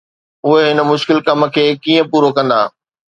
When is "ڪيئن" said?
1.83-2.03